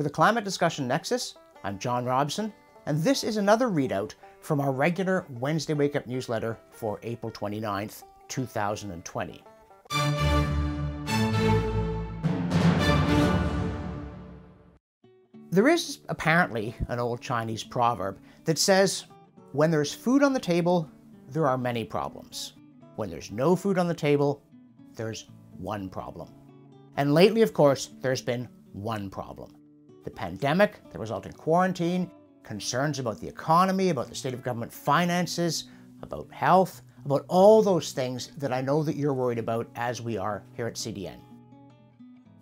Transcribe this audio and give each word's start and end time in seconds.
For 0.00 0.04
the 0.04 0.08
Climate 0.08 0.44
Discussion 0.44 0.88
Nexus, 0.88 1.34
I'm 1.62 1.78
John 1.78 2.06
Robson, 2.06 2.54
and 2.86 3.02
this 3.02 3.22
is 3.22 3.36
another 3.36 3.68
readout 3.68 4.14
from 4.40 4.58
our 4.58 4.72
regular 4.72 5.26
Wednesday 5.28 5.74
Wake 5.74 5.94
Up 5.94 6.06
newsletter 6.06 6.56
for 6.70 6.98
April 7.02 7.30
29th, 7.30 8.04
2020. 8.28 9.42
There 15.50 15.68
is 15.68 15.98
apparently 16.08 16.74
an 16.88 16.98
old 16.98 17.20
Chinese 17.20 17.62
proverb 17.62 18.18
that 18.46 18.56
says, 18.56 19.04
when 19.52 19.70
there's 19.70 19.92
food 19.92 20.22
on 20.22 20.32
the 20.32 20.40
table, 20.40 20.88
there 21.28 21.46
are 21.46 21.58
many 21.58 21.84
problems. 21.84 22.54
When 22.96 23.10
there's 23.10 23.30
no 23.30 23.54
food 23.54 23.76
on 23.76 23.86
the 23.86 23.92
table, 23.92 24.42
there's 24.94 25.28
one 25.58 25.90
problem. 25.90 26.30
And 26.96 27.12
lately, 27.12 27.42
of 27.42 27.52
course, 27.52 27.90
there's 28.00 28.22
been 28.22 28.48
one 28.72 29.10
problem. 29.10 29.56
The 30.04 30.10
pandemic, 30.10 30.80
the 30.90 30.98
resulting 30.98 31.32
quarantine, 31.32 32.10
concerns 32.42 32.98
about 32.98 33.20
the 33.20 33.28
economy, 33.28 33.90
about 33.90 34.08
the 34.08 34.14
state 34.14 34.34
of 34.34 34.42
government 34.42 34.72
finances, 34.72 35.64
about 36.02 36.30
health, 36.32 36.82
about 37.04 37.24
all 37.28 37.62
those 37.62 37.92
things 37.92 38.32
that 38.38 38.52
I 38.52 38.60
know 38.60 38.82
that 38.82 38.96
you're 38.96 39.14
worried 39.14 39.38
about 39.38 39.68
as 39.76 40.02
we 40.02 40.16
are 40.18 40.42
here 40.54 40.66
at 40.66 40.74
CDN. 40.74 41.20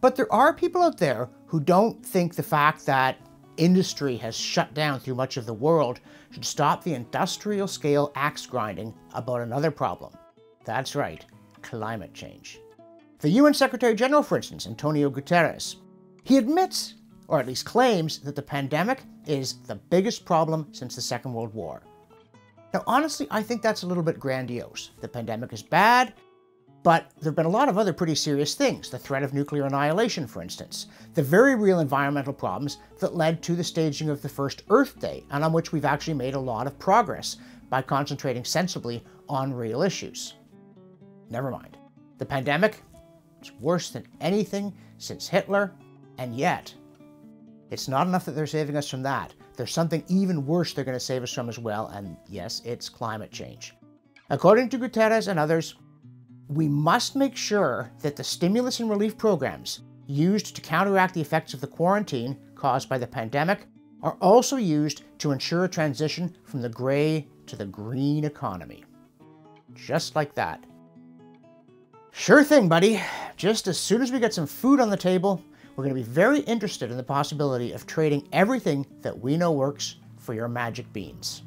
But 0.01 0.15
there 0.15 0.33
are 0.33 0.53
people 0.53 0.83
out 0.83 0.99
there 0.99 1.29
who 1.47 1.61
don't 1.61 2.05
think 2.05 2.35
the 2.35 2.43
fact 2.43 2.87
that 2.87 3.19
industry 3.57 4.17
has 4.17 4.37
shut 4.37 4.73
down 4.75 5.01
through 5.01 5.17
much 5.17 5.37
of 5.37 5.47
the 5.47 5.55
world 5.55 6.01
should 6.31 6.45
stop 6.45 6.85
the 6.85 6.95
industrial 6.95 7.67
scale 7.67 8.13
axe 8.15 8.47
grinding 8.47 8.95
about 9.15 9.41
another 9.41 9.71
problem. 9.71 10.13
That's 10.65 10.95
right, 10.95 11.25
climate 11.63 12.15
change. 12.15 12.61
The 13.19 13.31
UN 13.31 13.55
Secretary 13.55 13.97
General, 13.97 14.23
for 14.23 14.37
instance, 14.37 14.67
Antonio 14.67 15.11
Guterres, 15.11 15.77
he 16.23 16.37
admits, 16.37 16.95
or 17.29 17.39
at 17.39 17.47
least 17.47 17.65
claims, 17.65 18.19
that 18.21 18.35
the 18.35 18.43
pandemic 18.43 19.03
is 19.27 19.59
the 19.67 19.77
biggest 19.77 20.25
problem 20.25 20.67
since 20.73 20.95
the 20.95 21.03
Second 21.03 21.33
World 21.33 21.55
War. 21.55 21.83
Now, 22.75 22.83
honestly, 22.87 23.27
I 23.31 23.43
think 23.43 23.63
that's 23.63 23.83
a 23.83 23.87
little 23.87 24.03
bit 24.03 24.19
grandiose. 24.19 24.91
The 25.01 25.09
pandemic 25.09 25.53
is 25.53 25.63
bad, 25.63 26.15
but 26.83 27.11
there 27.19 27.31
have 27.31 27.37
been 27.37 27.47
a 27.47 27.51
lot 27.51 27.69
of 27.69 27.77
other 27.77 27.93
pretty 27.93 28.15
serious 28.15 28.55
things. 28.55 28.89
The 28.89 28.99
threat 28.99 29.23
of 29.23 29.35
nuclear 29.35 29.65
annihilation, 29.65 30.27
for 30.27 30.43
instance. 30.43 30.87
The 31.15 31.23
very 31.23 31.55
real 31.55 31.81
environmental 31.81 32.33
problems 32.33 32.79
that 33.01 33.15
led 33.15 33.43
to 33.43 33.55
the 33.55 33.65
staging 33.65 34.11
of 34.11 34.23
the 34.23 34.29
first 34.29 34.63
Earth 34.71 34.99
Day, 35.01 35.25
and 35.31 35.45
on 35.45 35.53
which 35.53 35.73
we've 35.73 35.85
actually 35.85 36.15
made 36.15 36.35
a 36.35 36.41
lot 36.41 36.67
of 36.67 36.79
progress 36.79 37.37
by 37.69 37.83
concentrating 37.83 38.45
sensibly 38.45 39.05
on 39.29 39.53
real 39.53 39.83
issues. 39.83 40.35
Never 41.31 41.51
mind. 41.51 41.77
The 42.19 42.27
pandemic 42.27 42.83
is 43.43 43.53
worse 43.61 43.91
than 43.91 44.07
anything 44.21 44.73
since 44.99 45.29
Hitler, 45.29 45.73
and 46.17 46.35
yet, 46.35 46.73
it's 47.71 47.89
not 47.89 48.07
enough 48.07 48.25
that 48.25 48.33
they're 48.33 48.47
saving 48.47 48.77
us 48.77 48.89
from 48.89 49.03
that. 49.03 49.35
There's 49.57 49.73
something 49.73 50.05
even 50.09 50.47
worse 50.47 50.73
they're 50.73 50.85
going 50.85 50.97
to 50.97 51.01
save 51.01 51.23
us 51.23 51.33
from 51.33 51.49
as 51.49 51.59
well, 51.59 51.89
and 51.89 52.17
yes, 52.29 52.63
it's 52.65 52.89
climate 52.89 53.31
change. 53.31 53.75
According 54.31 54.69
to 54.71 54.79
Guterres 54.79 55.29
and 55.29 55.39
others, 55.39 55.75
we 56.49 56.69
must 56.69 57.17
make 57.17 57.37
sure 57.37 57.91
that 58.01 58.17
the 58.17 58.25
stimulus 58.25 58.81
and 58.81 58.89
relief 58.89 59.19
programs 59.19 59.81
used 60.07 60.57
to 60.57 60.63
counteract 60.63 61.15
the 61.15 61.21
effects 61.21 61.53
of 61.53 61.61
the 61.61 61.67
quarantine 61.67 62.39
caused 62.55 62.89
by 62.89 62.99
the 62.99 63.07
pandemic 63.07 63.67
are 64.03 64.17
also 64.21 64.57
used 64.57 65.03
to 65.19 65.33
ensure 65.33 65.65
a 65.65 65.69
transition 65.69 66.35
from 66.45 66.63
the 66.63 66.69
gray 66.69 67.27
to 67.47 67.57
the 67.57 67.67
green 67.67 68.25
economy. 68.25 68.85
Just 69.75 70.17
like 70.17 70.35
that. 70.35 70.65
Sure 72.13 72.43
thing, 72.43 72.69
buddy. 72.69 73.01
Just 73.37 73.69
as 73.69 73.79
soon 73.79 74.03
as 74.03 74.11
we 74.11 74.19
get 74.19 74.35
some 74.35 74.47
food 74.47 74.81
on 74.81 74.91
the 74.91 74.97
table, 74.97 75.43
we're 75.79 75.85
going 75.85 75.95
to 75.95 76.03
be 76.03 76.13
very 76.13 76.41
interested 76.41 76.91
in 76.91 76.97
the 76.97 77.05
possibility 77.05 77.71
of 77.71 77.87
trading 77.87 78.27
everything 78.33 78.85
that 79.01 79.17
we 79.17 79.37
know 79.37 79.53
works 79.53 79.95
for 80.19 80.35
your 80.35 80.49
magic 80.49 80.93
beans. 80.93 81.43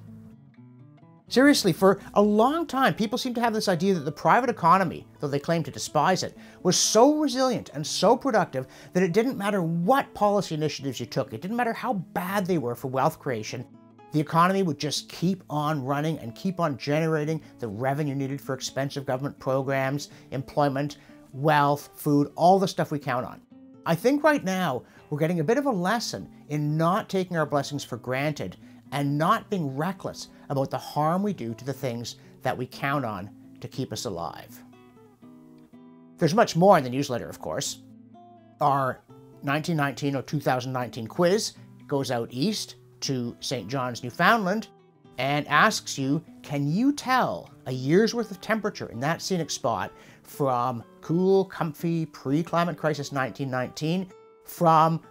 Seriously, 1.27 1.73
for 1.73 1.99
a 2.13 2.21
long 2.21 2.65
time, 2.65 2.93
people 2.93 3.17
seem 3.17 3.33
to 3.33 3.41
have 3.41 3.53
this 3.53 3.67
idea 3.67 3.93
that 3.93 4.05
the 4.05 4.11
private 4.11 4.49
economy, 4.49 5.05
though 5.19 5.27
they 5.27 5.37
claim 5.37 5.63
to 5.63 5.71
despise 5.71 6.23
it, 6.23 6.37
was 6.63 6.77
so 6.77 7.15
resilient 7.15 7.71
and 7.73 7.85
so 7.85 8.15
productive 8.15 8.67
that 8.93 9.03
it 9.03 9.11
didn't 9.11 9.37
matter 9.37 9.61
what 9.61 10.13
policy 10.13 10.55
initiatives 10.55 11.01
you 11.01 11.05
took, 11.05 11.33
it 11.33 11.41
didn't 11.41 11.57
matter 11.57 11.73
how 11.73 11.95
bad 11.95 12.45
they 12.45 12.57
were 12.57 12.73
for 12.73 12.87
wealth 12.87 13.19
creation, 13.19 13.67
the 14.13 14.19
economy 14.21 14.63
would 14.63 14.79
just 14.79 15.09
keep 15.09 15.43
on 15.49 15.83
running 15.83 16.17
and 16.19 16.35
keep 16.35 16.61
on 16.61 16.77
generating 16.77 17.41
the 17.59 17.67
revenue 17.67 18.15
needed 18.15 18.39
for 18.39 18.55
expensive 18.55 19.05
government 19.05 19.37
programs, 19.39 20.07
employment, 20.31 20.99
wealth, 21.33 21.89
food, 21.95 22.31
all 22.37 22.59
the 22.59 22.67
stuff 22.67 22.91
we 22.91 22.99
count 22.99 23.25
on. 23.25 23.41
I 23.85 23.95
think 23.95 24.23
right 24.23 24.43
now 24.43 24.83
we're 25.09 25.19
getting 25.19 25.39
a 25.39 25.43
bit 25.43 25.57
of 25.57 25.65
a 25.65 25.71
lesson 25.71 26.29
in 26.49 26.77
not 26.77 27.09
taking 27.09 27.37
our 27.37 27.45
blessings 27.45 27.83
for 27.83 27.97
granted 27.97 28.57
and 28.91 29.17
not 29.17 29.49
being 29.49 29.75
reckless 29.75 30.27
about 30.49 30.69
the 30.69 30.77
harm 30.77 31.23
we 31.23 31.33
do 31.33 31.53
to 31.55 31.65
the 31.65 31.73
things 31.73 32.17
that 32.43 32.57
we 32.57 32.67
count 32.67 33.05
on 33.05 33.29
to 33.59 33.67
keep 33.67 33.91
us 33.91 34.05
alive. 34.05 34.61
There's 36.17 36.35
much 36.35 36.55
more 36.55 36.77
in 36.77 36.83
the 36.83 36.89
newsletter, 36.89 37.27
of 37.27 37.39
course. 37.39 37.79
Our 38.59 39.01
1919 39.41 40.15
or 40.15 40.21
2019 40.21 41.07
quiz 41.07 41.53
goes 41.87 42.11
out 42.11 42.29
east 42.31 42.75
to 43.01 43.35
St. 43.39 43.67
John's, 43.67 44.03
Newfoundland, 44.03 44.67
and 45.17 45.47
asks 45.47 45.97
you 45.97 46.23
can 46.41 46.71
you 46.71 46.93
tell 46.93 47.49
a 47.65 47.71
year's 47.71 48.13
worth 48.13 48.31
of 48.31 48.41
temperature 48.41 48.87
in 48.87 48.99
that 48.99 49.21
scenic 49.21 49.51
spot 49.51 49.91
from 50.23 50.83
cool, 51.01 51.45
comfy, 51.45 52.05
pre 52.05 52.43
climate 52.43 52.77
crisis 52.77 53.11
1919 53.11 54.11
from 54.45 55.01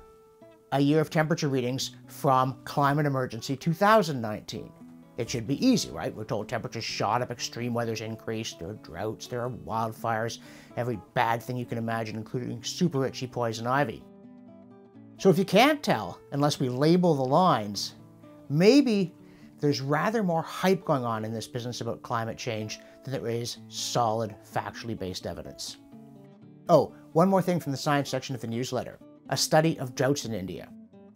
a 0.72 0.80
year 0.80 1.00
of 1.00 1.10
temperature 1.10 1.48
readings 1.48 1.92
from 2.06 2.56
climate 2.64 3.06
emergency 3.06 3.56
2019. 3.56 4.72
It 5.16 5.28
should 5.28 5.46
be 5.46 5.64
easy, 5.64 5.90
right? 5.90 6.14
We're 6.14 6.24
told 6.24 6.48
temperatures 6.48 6.84
shot 6.84 7.20
up, 7.20 7.30
extreme 7.30 7.74
weather's 7.74 8.00
increased, 8.00 8.58
there 8.58 8.70
are 8.70 8.74
droughts, 8.74 9.26
there 9.26 9.42
are 9.42 9.50
wildfires, 9.50 10.38
every 10.76 10.98
bad 11.14 11.42
thing 11.42 11.56
you 11.56 11.66
can 11.66 11.76
imagine, 11.76 12.16
including 12.16 12.62
super 12.62 13.04
itchy 13.04 13.26
poison 13.26 13.66
ivy. 13.66 14.02
So 15.18 15.28
if 15.28 15.36
you 15.36 15.44
can't 15.44 15.82
tell, 15.82 16.18
unless 16.32 16.58
we 16.58 16.70
label 16.70 17.14
the 17.14 17.24
lines, 17.24 17.96
maybe 18.48 19.14
there's 19.60 19.80
rather 19.80 20.22
more 20.22 20.42
hype 20.42 20.84
going 20.84 21.04
on 21.04 21.24
in 21.24 21.32
this 21.32 21.46
business 21.46 21.80
about 21.80 22.02
climate 22.02 22.38
change 22.38 22.80
than 23.04 23.12
there 23.12 23.30
is 23.30 23.58
solid, 23.68 24.34
factually 24.54 24.98
based 24.98 25.26
evidence. 25.26 25.76
Oh, 26.68 26.94
one 27.12 27.28
more 27.28 27.42
thing 27.42 27.60
from 27.60 27.72
the 27.72 27.78
science 27.78 28.08
section 28.08 28.34
of 28.34 28.40
the 28.40 28.46
newsletter 28.46 28.98
a 29.28 29.36
study 29.36 29.78
of 29.78 29.94
droughts 29.94 30.24
in 30.24 30.34
India. 30.34 30.68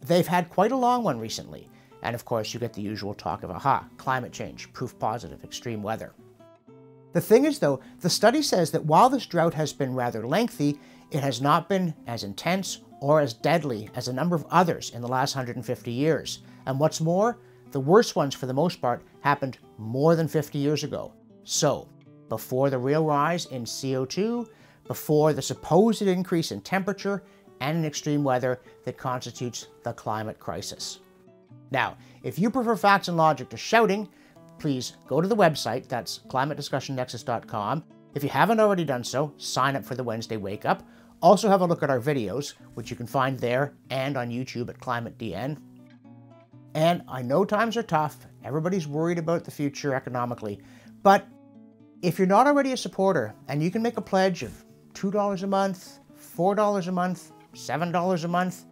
They've 0.05 0.25
had 0.25 0.49
quite 0.49 0.71
a 0.71 0.77
long 0.77 1.03
one 1.03 1.19
recently, 1.19 1.69
and 2.01 2.15
of 2.15 2.23
course, 2.23 2.53
you 2.53 2.61
get 2.61 2.71
the 2.71 2.81
usual 2.81 3.13
talk 3.13 3.43
of 3.43 3.51
aha, 3.51 3.85
climate 3.97 4.31
change, 4.31 4.71
proof 4.71 4.97
positive, 4.99 5.43
extreme 5.43 5.83
weather. 5.83 6.13
The 7.11 7.19
thing 7.19 7.43
is, 7.45 7.59
though, 7.59 7.81
the 7.99 8.09
study 8.09 8.41
says 8.41 8.71
that 8.71 8.85
while 8.85 9.09
this 9.09 9.25
drought 9.25 9.53
has 9.55 9.73
been 9.73 9.95
rather 9.95 10.25
lengthy, 10.25 10.79
it 11.11 11.21
has 11.21 11.41
not 11.41 11.67
been 11.67 11.93
as 12.07 12.23
intense 12.23 12.79
or 13.01 13.19
as 13.19 13.33
deadly 13.33 13.89
as 13.95 14.07
a 14.07 14.13
number 14.13 14.35
of 14.35 14.45
others 14.49 14.91
in 14.91 15.01
the 15.01 15.07
last 15.07 15.35
150 15.35 15.91
years. 15.91 16.39
And 16.65 16.79
what's 16.79 17.01
more, 17.01 17.37
the 17.75 17.81
worst 17.81 18.15
ones, 18.15 18.33
for 18.33 18.45
the 18.45 18.53
most 18.53 18.79
part, 18.79 19.03
happened 19.19 19.57
more 19.77 20.15
than 20.15 20.29
50 20.29 20.57
years 20.57 20.85
ago. 20.85 21.11
So, 21.43 21.89
before 22.29 22.69
the 22.69 22.77
real 22.77 23.03
rise 23.03 23.47
in 23.47 23.65
CO2, 23.65 24.47
before 24.87 25.33
the 25.33 25.41
supposed 25.41 26.01
increase 26.03 26.53
in 26.53 26.61
temperature, 26.61 27.21
and 27.59 27.77
in 27.77 27.83
extreme 27.83 28.23
weather 28.23 28.61
that 28.85 28.97
constitutes 28.97 29.67
the 29.83 29.91
climate 29.91 30.39
crisis. 30.39 31.01
Now, 31.69 31.97
if 32.23 32.39
you 32.39 32.49
prefer 32.49 32.77
facts 32.77 33.09
and 33.09 33.17
logic 33.17 33.49
to 33.49 33.57
shouting, 33.57 34.07
please 34.57 34.93
go 35.05 35.19
to 35.19 35.27
the 35.27 35.35
website, 35.35 35.89
that's 35.89 36.21
climatediscussionnexus.com. 36.29 37.83
If 38.13 38.23
you 38.23 38.29
haven't 38.29 38.61
already 38.61 38.85
done 38.85 39.03
so, 39.03 39.33
sign 39.35 39.75
up 39.75 39.83
for 39.83 39.95
the 39.95 40.03
Wednesday 40.05 40.37
Wake 40.37 40.63
Up. 40.63 40.87
Also 41.21 41.49
have 41.49 41.59
a 41.59 41.65
look 41.65 41.83
at 41.83 41.89
our 41.89 41.99
videos, 41.99 42.53
which 42.75 42.89
you 42.89 42.95
can 42.95 43.05
find 43.05 43.37
there 43.37 43.73
and 43.89 44.15
on 44.15 44.29
YouTube 44.29 44.69
at 44.69 44.79
ClimateDN. 44.79 45.57
And 46.75 47.03
I 47.07 47.21
know 47.21 47.45
times 47.45 47.77
are 47.77 47.83
tough, 47.83 48.27
everybody's 48.43 48.85
worried 48.85 49.17
about 49.17 49.45
the 49.45 49.51
future 49.51 49.95
economically, 49.95 50.59
but 51.03 51.25
if 52.01 52.19
you're 52.19 52.27
not 52.27 52.47
already 52.47 52.73
a 52.73 52.77
supporter 52.77 53.33
and 53.47 53.63
you 53.63 53.71
can 53.71 53.81
make 53.81 53.95
a 53.95 54.01
pledge 54.01 54.43
of 54.43 54.51
$2 54.93 55.43
a 55.43 55.47
month, 55.47 55.99
$4 56.19 56.87
a 56.87 56.91
month, 56.91 57.31
$7 57.53 58.23
a 58.23 58.27
month. 58.27 58.65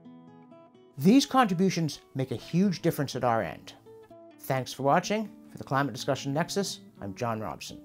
These 0.98 1.26
contributions 1.26 2.02
make 2.14 2.32
a 2.32 2.36
huge 2.36 2.82
difference 2.82 3.16
at 3.16 3.24
our 3.24 3.42
end. 3.42 3.74
Thanks 4.42 4.74
for 4.74 4.84
watching. 4.84 5.30
For 5.50 5.58
the 5.58 5.64
Climate 5.64 5.94
Discussion 5.94 6.34
Nexus, 6.34 6.82
I'm 7.00 7.16
John 7.16 7.40
Robson. 7.40 7.80